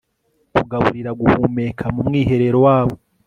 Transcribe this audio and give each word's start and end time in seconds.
kugaburira 0.53 1.11
guhumeka 1.19 1.83
mu 1.95 2.01
mwiherero 2.07 2.57
wabo 2.65 2.95